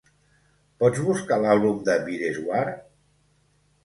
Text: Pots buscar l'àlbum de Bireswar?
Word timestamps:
Pots 0.83 1.01
buscar 1.09 1.37
l'àlbum 1.43 1.75
de 1.89 1.97
Bireswar? 2.07 2.63